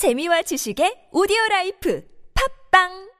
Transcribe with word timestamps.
재미와 0.00 0.40
지식의 0.40 1.08
오디오 1.12 1.36
라이프 1.50 2.02
팟빵 2.70 3.10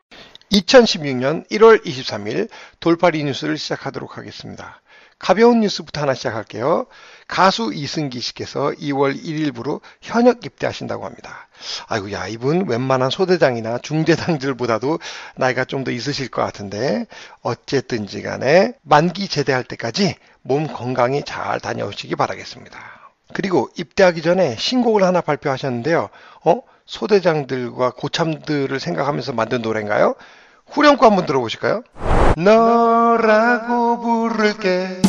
2016년 0.51 1.47
1월 1.51 1.85
23일 1.85 2.49
돌팔이 2.81 3.23
뉴스를 3.23 3.59
시작하도록 3.59 4.17
하겠습니다. 4.17 4.80
가벼운 5.19 5.61
뉴스부터 5.61 6.01
하나 6.01 6.14
시작할게요. 6.14 6.87
가수 7.29 7.74
이승기 7.74 8.21
씨께서 8.21 8.71
2월 8.80 9.22
1일부로 9.22 9.82
현역 10.01 10.46
입대하신다고 10.46 11.04
합니다. 11.04 11.48
아이고 11.87 12.12
야, 12.12 12.27
이분 12.27 12.67
웬만한 12.67 13.10
소대장이나 13.10 13.76
중대장들보다도 13.76 15.01
나이가 15.37 15.67
좀 15.67 15.85
더 15.85 15.90
있으실 15.90 16.30
것 16.30 16.40
같은데, 16.40 17.04
어쨌든지 17.42 18.22
간에 18.22 18.72
만기 18.80 19.28
제대할 19.28 19.64
때까지 19.64 20.14
몸 20.40 20.66
건강히 20.66 21.22
잘 21.26 21.60
다녀오시기 21.60 22.16
바라겠습니다. 22.16 22.99
그리고 23.32 23.68
입대하기 23.76 24.22
전에 24.22 24.56
신곡을 24.56 25.02
하나 25.02 25.20
발표하셨는데요. 25.20 26.08
어? 26.44 26.60
소대장들과 26.86 27.92
고참들을 27.92 28.78
생각하면서 28.80 29.32
만든 29.32 29.62
노래인가요? 29.62 30.14
후렴구 30.66 31.05
한번 31.05 31.27
들어보실까요? 31.27 31.82
너라고 32.36 34.00
부를게. 34.00 35.02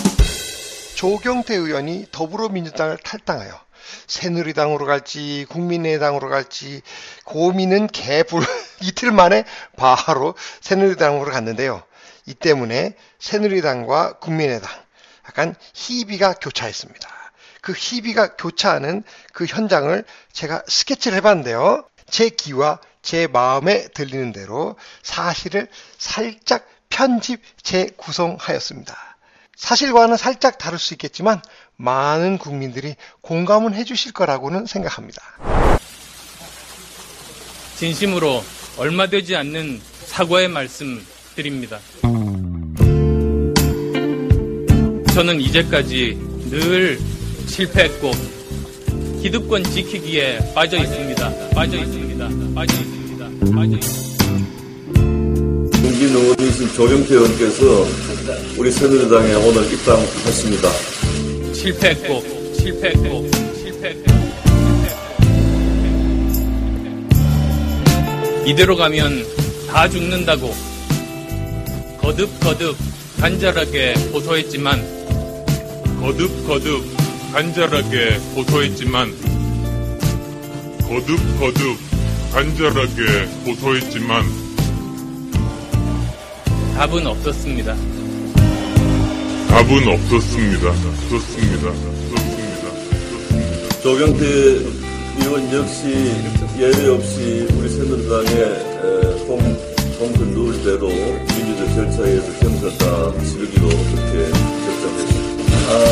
조경태 0.96 1.55
의원이 1.55 2.08
더불어민주당을 2.12 2.98
탈당하여 2.98 3.60
새누리당으로 4.05 4.85
갈지 4.85 5.48
국민의당으로 5.49 6.30
갈지 6.30 6.82
고민은 7.26 7.88
개불 7.88 8.44
이틀 8.82 9.12
만에 9.12 9.44
바로 9.77 10.35
새누리당으로 10.62 11.32
갔는데요. 11.32 11.82
이 12.27 12.35
때문에 12.35 12.96
새누리당과 13.18 14.20
국민의당 14.20 14.72
약간 15.27 15.55
희비가 15.74 16.34
교차했습니다. 16.34 17.21
그 17.62 17.74
희비가 17.74 18.36
교차하는 18.36 19.04
그 19.34 19.46
현장을 19.46 20.04
제가 20.34 20.64
스케치를 20.68 21.18
해봤는데요. 21.18 21.86
제 22.10 22.30
귀와 22.30 22.80
제 23.02 23.28
마음에 23.28 23.88
들리는 23.90 24.32
대로 24.32 24.76
사실을 25.04 25.68
살짝 25.98 26.68
편집 26.90 27.41
재구성하였습니다. 27.63 28.96
사실과는 29.55 30.18
살짝 30.18 30.58
다를 30.58 30.80
수 30.80 30.94
있겠지만 30.96 31.41
많은 31.77 32.38
국민들이 32.38 32.96
공감은 33.22 33.74
해주실 33.76 34.12
거라고는 34.12 34.66
생각합니다. 34.66 35.22
진심으로 37.78 38.44
얼마 38.78 39.07
되지 39.07 39.35
않는 39.35 39.82
사과의 40.05 40.48
말씀 40.48 41.05
드립니다. 41.35 41.80
저는 45.13 45.41
이제까지 45.41 46.18
늘 46.50 47.00
실패했고 47.52 48.12
기득권 49.21 49.63
지키기에 49.66 50.54
빠져 50.55 50.77
있습니다. 50.77 51.49
빠져 51.54 51.77
있습니다. 51.77 52.30
빠져 52.55 52.74
있습니다. 52.77 53.30
빠져 53.54 53.77
있습니다. 53.77 54.26
중진 55.74 56.16
의원이신 56.16 56.74
조경태 56.74 57.13
의원께서 57.13 57.85
우리 58.57 58.72
새누리당에 58.72 59.34
오늘 59.34 59.72
입당했습니다. 59.74 60.70
실패했고 61.54 62.24
실패했고 62.57 63.29
실패했고 63.57 64.12
이대로 68.46 68.78
가면 68.78 69.25
다 69.68 69.90
죽는다고 69.90 70.56
거듭거듭 72.00 72.78
간절하게 73.19 73.94
호소했지만 74.13 74.81
거듭거듭 76.00 77.00
간절하게 77.31 78.18
호소했지만 78.35 79.09
거듭거듭 80.81 81.78
간절하게 82.34 83.25
호소했지만 83.46 84.25
답은 86.75 87.07
없었습니다. 87.07 87.73
답은 89.47 89.88
없었습니다. 89.88 90.69
없었습니다. 90.69 91.69
없었습니다. 91.69 92.66
조경태 93.81 94.25
의원 95.22 95.53
역시 95.53 95.85
예외 96.59 96.89
없이 96.89 97.47
우리 97.53 97.69
새누리당의 97.69 99.25
통, 99.25 99.39
통큰 99.97 100.33
룰대로 100.33 100.89
민주적 100.89 101.75
절차에 101.75 102.09
의해서 102.09 102.39
경선 102.39 102.77
다 102.77 103.23
치르기로 103.23 103.69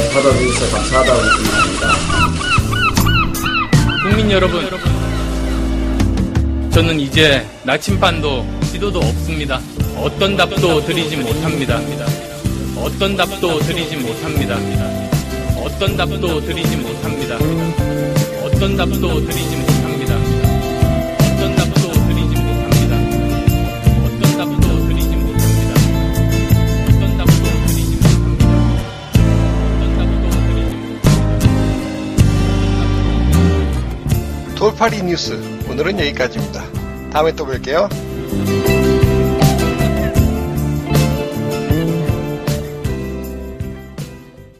받아주셔서 0.09 0.75
감사하다고 0.75 1.21
드립니다. 1.21 1.95
국민 4.01 4.31
여러분, 4.31 4.67
저는 6.71 6.99
이제 6.99 7.45
나침반도 7.63 8.45
지도도 8.71 8.99
없습니다. 8.99 9.59
어떤 9.97 10.35
답도 10.35 10.85
드리지 10.85 11.17
못합니다. 11.17 11.79
어떤 12.77 13.15
답도 13.15 13.59
드리지 13.59 13.97
못합니다. 13.97 14.55
어떤 15.57 15.97
답도 15.97 16.41
드리지 16.41 16.75
못합니다. 16.77 17.35
어떤 18.43 18.77
답도 18.77 19.25
드리지 19.25 19.55
못합니다. 19.57 19.78
돌파리 34.59 35.01
뉴스 35.03 35.39
오늘은 35.69 35.97
여기까지입니다. 36.01 36.61
다음에 37.11 37.31
또 37.33 37.45
뵐게요. 37.45 38.08